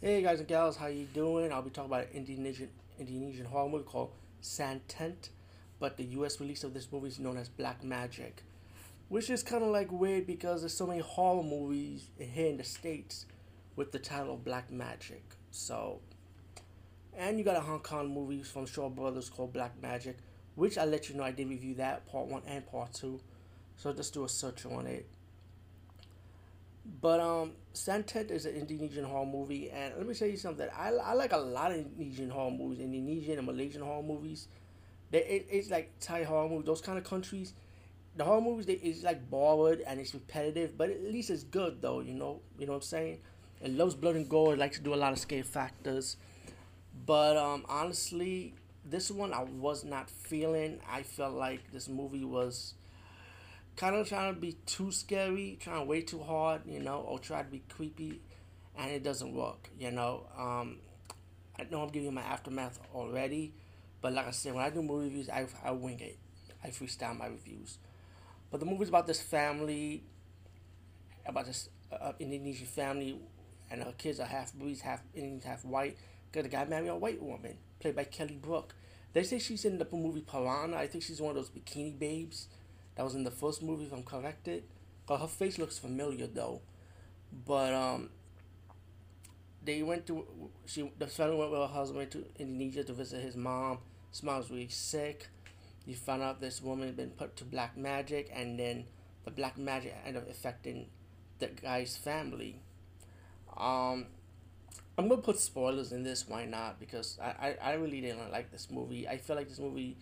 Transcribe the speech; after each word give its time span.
Hey 0.00 0.22
guys 0.22 0.38
and 0.38 0.46
gals, 0.46 0.76
how 0.76 0.86
you 0.86 1.06
doing? 1.12 1.52
I'll 1.52 1.60
be 1.60 1.70
talking 1.70 1.90
about 1.90 2.04
an 2.04 2.10
Indonesian 2.14 2.68
Indonesian 3.00 3.46
horror 3.46 3.68
movie 3.68 3.82
called 3.82 4.12
Santet, 4.40 5.30
but 5.80 5.96
the 5.96 6.04
U.S. 6.04 6.38
release 6.38 6.62
of 6.62 6.72
this 6.72 6.86
movie 6.92 7.08
is 7.08 7.18
known 7.18 7.36
as 7.36 7.48
Black 7.48 7.82
Magic, 7.82 8.44
which 9.08 9.28
is 9.28 9.42
kind 9.42 9.64
of 9.64 9.70
like 9.70 9.90
weird 9.90 10.24
because 10.24 10.60
there's 10.60 10.72
so 10.72 10.86
many 10.86 11.00
horror 11.00 11.42
movies 11.42 12.10
here 12.16 12.46
in 12.46 12.58
the 12.58 12.62
states 12.62 13.26
with 13.74 13.90
the 13.90 13.98
title 13.98 14.34
of 14.34 14.44
Black 14.44 14.70
Magic. 14.70 15.24
So, 15.50 15.98
and 17.16 17.36
you 17.36 17.44
got 17.44 17.56
a 17.56 17.60
Hong 17.60 17.80
Kong 17.80 18.14
movie 18.14 18.44
from 18.44 18.66
Shaw 18.66 18.88
Brothers 18.88 19.28
called 19.28 19.52
Black 19.52 19.82
Magic, 19.82 20.18
which 20.54 20.78
I 20.78 20.84
let 20.84 21.08
you 21.08 21.16
know 21.16 21.24
I 21.24 21.32
did 21.32 21.48
review 21.48 21.74
that 21.74 22.06
part 22.06 22.28
one 22.28 22.42
and 22.46 22.64
part 22.64 22.94
two. 22.94 23.18
So 23.76 23.92
just 23.92 24.14
do 24.14 24.22
a 24.22 24.28
search 24.28 24.64
on 24.64 24.86
it. 24.86 25.08
But 27.00 27.20
um, 27.20 27.52
Santet 27.74 28.30
is 28.30 28.46
an 28.46 28.54
Indonesian 28.54 29.04
horror 29.04 29.26
movie, 29.26 29.70
and 29.70 29.94
let 29.96 30.06
me 30.06 30.14
tell 30.14 30.28
you 30.28 30.36
something. 30.36 30.68
I, 30.76 30.88
I 30.90 31.12
like 31.12 31.32
a 31.32 31.36
lot 31.38 31.70
of 31.70 31.78
Indonesian 31.78 32.30
horror 32.30 32.50
movies, 32.50 32.80
Indonesian 32.80 33.38
and 33.38 33.46
Malaysian 33.46 33.82
horror 33.82 34.02
movies. 34.02 34.48
They 35.10 35.18
it, 35.18 35.46
it's 35.50 35.70
like 35.70 35.92
Thai 36.00 36.24
horror 36.24 36.48
movies, 36.48 36.66
those 36.66 36.80
kind 36.80 36.98
of 36.98 37.04
countries. 37.04 37.52
The 38.16 38.24
horror 38.24 38.40
movies 38.40 38.66
they 38.66 38.74
it's 38.74 39.02
like 39.04 39.30
borrowed 39.30 39.80
and 39.86 40.00
it's 40.00 40.14
repetitive, 40.14 40.76
but 40.76 40.90
at 40.90 41.02
least 41.04 41.30
it's 41.30 41.44
good 41.44 41.80
though. 41.82 42.00
You 42.00 42.14
know, 42.14 42.40
you 42.58 42.66
know 42.66 42.72
what 42.72 42.78
I'm 42.78 42.82
saying. 42.82 43.18
It 43.60 43.70
loves 43.72 43.94
blood 43.94 44.16
and 44.16 44.28
gore. 44.28 44.54
It 44.54 44.58
likes 44.58 44.78
to 44.78 44.82
do 44.82 44.94
a 44.94 44.96
lot 44.96 45.12
of 45.12 45.18
scare 45.18 45.44
factors, 45.44 46.16
but 47.06 47.36
um, 47.36 47.64
honestly, 47.68 48.54
this 48.84 49.10
one 49.10 49.32
I 49.32 49.42
was 49.44 49.84
not 49.84 50.10
feeling. 50.10 50.80
I 50.90 51.02
felt 51.02 51.34
like 51.34 51.70
this 51.72 51.88
movie 51.88 52.24
was 52.24 52.74
kind 53.78 53.94
of 53.94 54.08
trying 54.08 54.34
to 54.34 54.40
be 54.40 54.54
too 54.66 54.90
scary, 54.90 55.56
trying 55.60 55.86
way 55.86 56.02
too 56.02 56.18
hard, 56.18 56.62
you 56.66 56.80
know, 56.80 56.98
or 56.98 57.20
try 57.20 57.42
to 57.42 57.48
be 57.48 57.62
creepy, 57.68 58.20
and 58.76 58.90
it 58.90 59.04
doesn't 59.04 59.32
work, 59.32 59.70
you 59.78 59.92
know. 59.92 60.26
Um, 60.36 60.78
I 61.56 61.64
know 61.70 61.82
I'm 61.82 61.88
giving 61.88 62.06
you 62.06 62.12
my 62.12 62.22
aftermath 62.22 62.80
already, 62.92 63.54
but 64.02 64.12
like 64.12 64.26
I 64.26 64.30
said, 64.32 64.54
when 64.54 64.64
I 64.64 64.70
do 64.70 64.82
movie 64.82 65.06
reviews, 65.06 65.30
I, 65.30 65.46
I 65.64 65.70
wing 65.70 66.00
it. 66.00 66.18
I 66.62 66.68
freestyle 66.68 67.16
my 67.16 67.26
reviews. 67.26 67.78
But 68.50 68.58
the 68.58 68.66
movie's 68.66 68.88
about 68.88 69.06
this 69.06 69.22
family, 69.22 70.02
about 71.24 71.46
this 71.46 71.68
uh, 71.92 72.12
Indonesian 72.18 72.66
family, 72.66 73.16
and 73.70 73.84
her 73.84 73.94
kids 73.96 74.18
are 74.18 74.26
half 74.26 74.52
Breeze, 74.54 74.80
half 74.80 75.02
Indian, 75.14 75.40
half 75.40 75.64
white. 75.64 75.96
Got 76.32 76.46
a 76.46 76.48
guy 76.48 76.64
married 76.64 76.88
a 76.88 76.96
white 76.96 77.22
woman, 77.22 77.56
played 77.78 77.94
by 77.94 78.04
Kelly 78.04 78.40
Brook. 78.42 78.74
They 79.12 79.22
say 79.22 79.38
she's 79.38 79.64
in 79.64 79.78
the 79.78 79.86
movie 79.92 80.20
Piranha. 80.20 80.76
I 80.76 80.88
think 80.88 81.04
she's 81.04 81.20
one 81.20 81.30
of 81.30 81.36
those 81.36 81.50
bikini 81.50 81.96
babes 81.96 82.48
that 82.98 83.04
was 83.04 83.14
in 83.14 83.22
the 83.22 83.30
first 83.30 83.62
movie, 83.62 83.84
if 83.84 83.92
I'm 83.92 84.02
corrected. 84.02 84.64
But 85.06 85.20
her 85.20 85.28
face 85.28 85.56
looks 85.56 85.78
familiar 85.78 86.26
though. 86.26 86.60
But 87.46 87.72
um, 87.72 88.10
they 89.64 89.84
went 89.84 90.04
to 90.08 90.26
she 90.66 90.90
the 90.98 91.06
family 91.06 91.36
went 91.36 91.52
with 91.52 91.60
her 91.60 91.68
husband 91.68 92.10
to 92.10 92.24
Indonesia 92.40 92.82
to 92.82 92.92
visit 92.92 93.22
his 93.22 93.36
mom. 93.36 93.78
His 94.10 94.24
mom 94.24 94.38
was 94.38 94.50
really 94.50 94.68
sick. 94.68 95.28
You 95.86 95.94
found 95.94 96.22
out 96.22 96.40
this 96.40 96.60
woman 96.60 96.88
had 96.88 96.96
been 96.96 97.10
put 97.10 97.36
to 97.36 97.44
black 97.44 97.76
magic, 97.76 98.32
and 98.34 98.58
then 98.58 98.86
the 99.24 99.30
black 99.30 99.56
magic 99.56 99.94
ended 100.04 100.24
up 100.24 100.28
affecting 100.28 100.86
the 101.38 101.46
guy's 101.46 101.96
family. 101.96 102.60
Um, 103.56 104.06
I'm 104.98 105.06
gonna 105.06 105.22
put 105.22 105.38
spoilers 105.38 105.92
in 105.92 106.02
this. 106.02 106.26
Why 106.26 106.46
not? 106.46 106.80
Because 106.80 107.16
I, 107.22 107.54
I, 107.62 107.70
I 107.70 107.72
really 107.74 108.00
didn't 108.00 108.32
like 108.32 108.50
this 108.50 108.68
movie. 108.72 109.06
I 109.06 109.18
feel 109.18 109.36
like 109.36 109.48
this 109.48 109.60
movie 109.60 109.96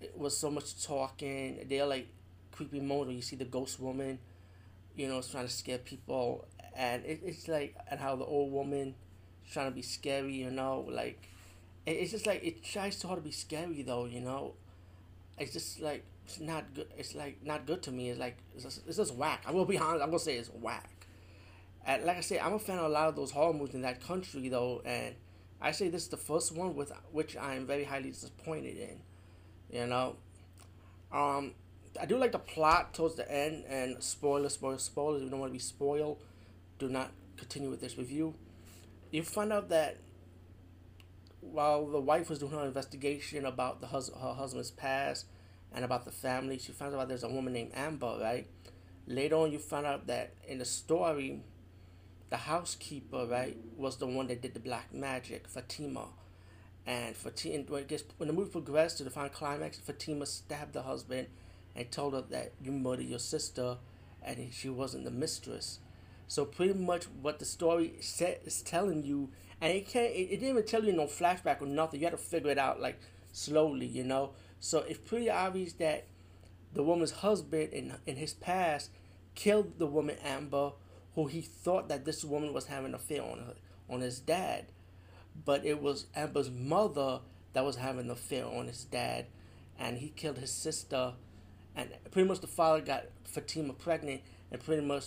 it 0.00 0.16
was 0.16 0.36
so 0.36 0.50
much 0.50 0.84
talking. 0.84 1.66
They're 1.68 1.86
like 1.86 2.08
creepy 2.52 2.80
moment 2.80 3.12
you 3.16 3.22
see 3.22 3.36
the 3.36 3.44
ghost 3.44 3.80
woman, 3.80 4.18
you 4.96 5.08
know, 5.08 5.22
trying 5.22 5.46
to 5.46 5.52
scare 5.52 5.78
people, 5.78 6.46
and 6.76 7.04
it, 7.04 7.20
it's 7.24 7.48
like 7.48 7.76
and 7.90 8.00
how 8.00 8.16
the 8.16 8.24
old 8.24 8.52
woman 8.52 8.94
trying 9.52 9.68
to 9.70 9.74
be 9.74 9.82
scary, 9.82 10.34
you 10.34 10.50
know, 10.50 10.86
like 10.90 11.28
it, 11.86 11.92
it's 11.92 12.12
just 12.12 12.26
like 12.26 12.44
it 12.44 12.64
tries 12.64 12.96
so 12.96 13.08
hard 13.08 13.20
to 13.20 13.24
be 13.24 13.32
scary 13.32 13.82
though, 13.82 14.06
you 14.06 14.20
know. 14.20 14.54
It's 15.38 15.52
just 15.52 15.80
like 15.80 16.04
it's 16.24 16.40
not 16.40 16.74
good. 16.74 16.88
It's 16.96 17.14
like 17.14 17.44
not 17.44 17.66
good 17.66 17.82
to 17.84 17.92
me. 17.92 18.10
It's 18.10 18.20
like 18.20 18.36
it's 18.54 18.64
just, 18.64 18.82
it's 18.86 18.96
just 18.96 19.14
whack. 19.14 19.44
I 19.46 19.52
will 19.52 19.64
be 19.64 19.78
honest. 19.78 20.02
I'm 20.02 20.10
gonna 20.10 20.18
say 20.18 20.36
it's 20.36 20.50
whack. 20.50 20.90
And 21.86 22.04
like 22.04 22.18
I 22.18 22.20
said, 22.20 22.40
I'm 22.40 22.54
a 22.54 22.58
fan 22.58 22.78
of 22.78 22.84
a 22.84 22.88
lot 22.88 23.08
of 23.08 23.16
those 23.16 23.30
horror 23.30 23.52
movies 23.52 23.74
in 23.74 23.82
that 23.82 24.02
country 24.02 24.48
though, 24.48 24.82
and 24.84 25.14
I 25.60 25.72
say 25.72 25.88
this 25.88 26.02
is 26.02 26.08
the 26.08 26.16
first 26.16 26.54
one 26.54 26.74
with 26.74 26.92
which 27.12 27.36
I 27.36 27.54
am 27.54 27.66
very 27.66 27.84
highly 27.84 28.10
disappointed 28.10 28.76
in. 28.76 29.00
You 29.70 29.86
know, 29.86 30.16
um, 31.12 31.52
I 32.00 32.06
do 32.06 32.16
like 32.16 32.32
the 32.32 32.38
plot 32.38 32.94
towards 32.94 33.16
the 33.16 33.30
end. 33.30 33.64
And 33.68 34.02
spoiler, 34.02 34.48
spoiler, 34.48 34.78
spoilers. 34.78 35.22
You 35.22 35.30
don't 35.30 35.40
want 35.40 35.50
to 35.50 35.54
be 35.54 35.58
spoiled. 35.58 36.22
Do 36.78 36.88
not 36.88 37.10
continue 37.36 37.70
with 37.70 37.80
this 37.80 37.98
review. 37.98 38.34
You 39.10 39.22
find 39.22 39.52
out 39.52 39.68
that 39.70 39.96
while 41.40 41.86
the 41.86 42.00
wife 42.00 42.28
was 42.28 42.38
doing 42.38 42.52
her 42.52 42.66
investigation 42.66 43.46
about 43.46 43.80
the 43.80 43.86
hus- 43.86 44.10
her 44.20 44.34
husband's 44.34 44.70
past 44.70 45.26
and 45.72 45.84
about 45.84 46.04
the 46.04 46.10
family, 46.10 46.58
she 46.58 46.72
finds 46.72 46.94
out 46.94 47.08
there's 47.08 47.22
a 47.22 47.28
woman 47.28 47.52
named 47.52 47.72
Amber, 47.74 48.18
right? 48.20 48.46
Later 49.06 49.36
on, 49.36 49.52
you 49.52 49.58
find 49.58 49.86
out 49.86 50.06
that 50.08 50.34
in 50.46 50.58
the 50.58 50.64
story, 50.64 51.40
the 52.30 52.36
housekeeper, 52.36 53.26
right, 53.26 53.56
was 53.76 53.96
the 53.96 54.06
one 54.06 54.26
that 54.26 54.42
did 54.42 54.52
the 54.54 54.60
black 54.60 54.92
magic, 54.92 55.48
Fatima. 55.48 56.08
And 56.88 57.14
Fatima, 57.14 57.64
when, 57.68 57.84
gets, 57.84 58.02
when 58.16 58.28
the 58.28 58.32
movie 58.32 58.50
progressed 58.50 58.96
to 58.96 59.04
the 59.04 59.10
final 59.10 59.28
climax, 59.28 59.76
Fatima 59.76 60.24
stabbed 60.24 60.72
the 60.72 60.80
husband 60.80 61.26
and 61.76 61.90
told 61.90 62.14
her 62.14 62.24
that 62.30 62.52
you 62.62 62.72
murdered 62.72 63.04
your 63.04 63.18
sister 63.18 63.76
and 64.22 64.48
she 64.50 64.70
wasn't 64.70 65.04
the 65.04 65.10
mistress. 65.10 65.80
So 66.28 66.46
pretty 66.46 66.72
much 66.72 67.04
what 67.20 67.40
the 67.40 67.44
story 67.44 67.92
set 68.00 68.40
is 68.46 68.62
telling 68.62 69.02
you, 69.02 69.28
and 69.60 69.70
it 69.70 69.86
can't, 69.86 70.10
it, 70.10 70.30
it 70.30 70.40
didn't 70.40 70.48
even 70.48 70.64
tell 70.64 70.82
you 70.82 70.92
no 70.92 71.04
flashback 71.04 71.60
or 71.60 71.66
nothing. 71.66 72.00
You 72.00 72.06
had 72.06 72.12
to 72.12 72.16
figure 72.16 72.50
it 72.50 72.58
out 72.58 72.80
like 72.80 72.98
slowly, 73.32 73.86
you 73.86 74.04
know. 74.04 74.30
So 74.58 74.78
it's 74.78 74.98
pretty 74.98 75.28
obvious 75.28 75.74
that 75.74 76.06
the 76.72 76.82
woman's 76.82 77.12
husband 77.12 77.70
in 77.74 77.94
in 78.06 78.16
his 78.16 78.32
past 78.32 78.90
killed 79.34 79.78
the 79.78 79.86
woman 79.86 80.16
Amber, 80.24 80.72
who 81.14 81.26
he 81.26 81.42
thought 81.42 81.90
that 81.90 82.06
this 82.06 82.24
woman 82.24 82.54
was 82.54 82.66
having 82.66 82.86
an 82.86 82.94
affair 82.94 83.22
on 83.22 83.40
her 83.40 83.54
on 83.90 84.00
his 84.00 84.20
dad 84.20 84.66
but 85.44 85.64
it 85.64 85.80
was 85.80 86.06
Amber's 86.14 86.50
mother 86.50 87.20
that 87.52 87.64
was 87.64 87.76
having 87.76 88.06
an 88.06 88.10
affair 88.10 88.46
on 88.46 88.66
his 88.66 88.84
dad, 88.84 89.26
and 89.78 89.98
he 89.98 90.10
killed 90.10 90.38
his 90.38 90.52
sister, 90.52 91.12
and 91.76 91.90
pretty 92.10 92.28
much 92.28 92.40
the 92.40 92.46
father 92.46 92.80
got 92.80 93.06
Fatima 93.24 93.72
pregnant, 93.72 94.22
and 94.50 94.62
pretty 94.62 94.84
much 94.84 95.06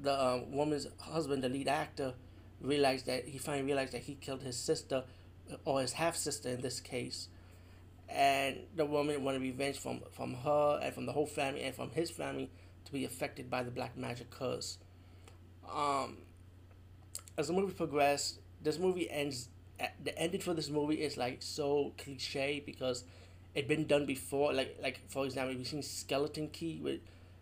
the 0.00 0.12
um, 0.12 0.52
woman's 0.52 0.86
husband, 1.00 1.42
the 1.42 1.48
lead 1.48 1.68
actor, 1.68 2.14
realized 2.60 3.06
that 3.06 3.26
he 3.26 3.38
finally 3.38 3.64
realized 3.64 3.92
that 3.92 4.02
he 4.02 4.14
killed 4.14 4.42
his 4.42 4.56
sister, 4.56 5.04
or 5.64 5.80
his 5.80 5.92
half 5.94 6.16
sister 6.16 6.48
in 6.48 6.60
this 6.60 6.80
case, 6.80 7.28
and 8.08 8.58
the 8.76 8.84
woman 8.84 9.22
wanted 9.24 9.42
revenge 9.42 9.78
from 9.78 10.00
from 10.12 10.34
her 10.34 10.80
and 10.82 10.94
from 10.94 11.06
the 11.06 11.12
whole 11.12 11.26
family 11.26 11.62
and 11.62 11.74
from 11.74 11.90
his 11.90 12.10
family 12.10 12.50
to 12.84 12.92
be 12.92 13.04
affected 13.04 13.50
by 13.50 13.62
the 13.62 13.70
black 13.70 13.96
magic 13.96 14.30
curse. 14.30 14.78
Um, 15.74 16.18
as 17.38 17.46
the 17.46 17.52
movie 17.54 17.72
progressed, 17.72 18.38
this 18.62 18.78
movie 18.78 19.10
ends 19.10 19.48
uh, 19.80 19.86
the 20.02 20.16
ending 20.18 20.40
for 20.40 20.54
this 20.54 20.68
movie 20.68 20.96
is 20.96 21.16
like 21.16 21.38
so 21.40 21.92
cliche 21.98 22.62
because 22.64 23.04
it 23.54 23.68
been 23.68 23.86
done 23.86 24.06
before. 24.06 24.52
Like 24.52 24.78
like 24.82 25.00
for 25.08 25.24
example, 25.24 25.56
we've 25.56 25.66
seen 25.66 25.82
Skeleton 25.82 26.48
Key 26.48 26.80
with 26.82 27.00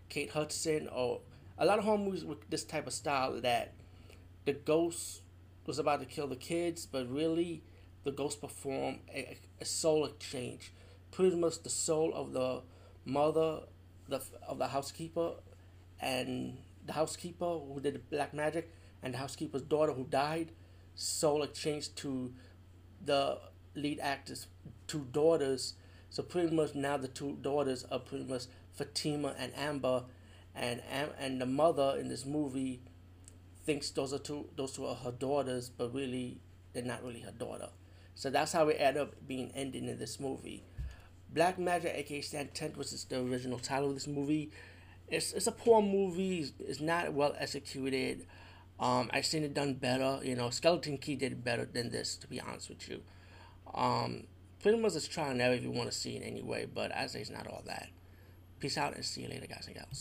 Kate 0.08 0.30
Hudson 0.30 0.88
or 0.88 1.20
a 1.58 1.66
lot 1.66 1.78
of 1.78 1.84
horror 1.84 1.98
movies 1.98 2.24
with 2.24 2.48
this 2.48 2.64
type 2.64 2.86
of 2.86 2.92
style 2.92 3.40
that 3.40 3.72
the 4.44 4.52
ghost 4.52 5.22
was 5.66 5.78
about 5.78 6.00
to 6.00 6.06
kill 6.06 6.26
the 6.26 6.36
kids, 6.36 6.86
but 6.86 7.10
really 7.10 7.62
the 8.04 8.10
ghost 8.10 8.40
performed 8.40 9.00
a, 9.14 9.36
a 9.60 9.64
soul 9.64 10.06
exchange. 10.06 10.72
Pretty 11.10 11.36
much 11.36 11.62
the 11.62 11.70
soul 11.70 12.12
of 12.14 12.32
the 12.32 12.62
mother 13.04 13.60
the 14.08 14.22
of 14.46 14.58
the 14.58 14.68
housekeeper 14.68 15.32
and 16.00 16.56
the 16.86 16.92
housekeeper 16.92 17.58
who 17.58 17.80
did 17.80 17.94
the 17.94 17.98
black 17.98 18.34
magic 18.34 18.72
and 19.02 19.14
the 19.14 19.18
housekeeper's 19.18 19.62
daughter 19.62 19.92
who 19.92 20.04
died 20.04 20.50
soul 20.94 21.42
exchange 21.42 21.94
to 21.96 22.32
the 23.04 23.38
lead 23.74 24.00
actor's 24.00 24.46
two 24.86 25.06
daughters. 25.12 25.74
So 26.10 26.22
pretty 26.22 26.54
much 26.54 26.74
now 26.74 26.96
the 26.96 27.08
two 27.08 27.38
daughters 27.40 27.86
are 27.90 28.00
pretty 28.00 28.24
much 28.24 28.44
Fatima 28.72 29.34
and 29.38 29.52
Amber, 29.56 30.04
and 30.54 30.82
and 31.18 31.40
the 31.40 31.46
mother 31.46 31.96
in 31.98 32.08
this 32.08 32.26
movie 32.26 32.80
thinks 33.64 33.90
those 33.90 34.12
are 34.12 34.18
two 34.18 34.46
those 34.56 34.72
two 34.72 34.86
are 34.86 34.94
her 34.94 35.12
daughters, 35.12 35.70
but 35.70 35.94
really 35.94 36.40
they're 36.72 36.82
not 36.82 37.04
really 37.04 37.20
her 37.20 37.32
daughter. 37.32 37.68
So 38.14 38.30
that's 38.30 38.52
how 38.52 38.68
it 38.68 38.76
ended 38.78 39.02
up 39.02 39.14
being 39.26 39.52
ending 39.54 39.88
in 39.88 39.98
this 39.98 40.20
movie. 40.20 40.64
Black 41.32 41.58
Magic, 41.58 41.92
aka 41.94 42.20
Santet, 42.20 42.76
which 42.76 42.92
is 42.92 43.04
the 43.04 43.20
original 43.20 43.58
title 43.58 43.88
of 43.88 43.94
this 43.94 44.08
movie. 44.08 44.50
It's 45.08 45.32
it's 45.32 45.46
a 45.46 45.52
poor 45.52 45.80
movie. 45.80 46.52
It's 46.58 46.80
not 46.80 47.12
well 47.12 47.34
executed. 47.38 48.26
Um, 48.80 49.10
I've 49.12 49.26
seen 49.26 49.44
it 49.44 49.54
done 49.54 49.74
better. 49.74 50.20
You 50.24 50.34
know, 50.34 50.50
Skeleton 50.50 50.98
Key 50.98 51.14
did 51.14 51.32
it 51.32 51.44
better 51.44 51.66
than 51.66 51.90
this, 51.90 52.16
to 52.16 52.26
be 52.26 52.40
honest 52.40 52.70
with 52.70 52.88
you. 52.88 53.02
Um, 53.74 54.24
pretty 54.62 54.78
much 54.78 54.96
it's 54.96 55.06
trial 55.06 55.30
and 55.30 55.40
if 55.40 55.62
you 55.62 55.70
want 55.70 55.90
to 55.92 55.96
see 55.96 56.16
it 56.16 56.22
anyway, 56.24 56.66
but 56.72 56.94
I 56.94 57.06
say 57.06 57.20
it's 57.20 57.30
not 57.30 57.46
all 57.46 57.62
that. 57.66 57.88
Peace 58.58 58.78
out 58.78 58.94
and 58.94 59.04
see 59.04 59.22
you 59.22 59.28
later, 59.28 59.46
guys 59.46 59.66
and 59.66 59.76
gals. 59.76 59.98